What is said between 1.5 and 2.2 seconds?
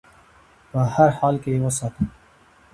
یې وساتو.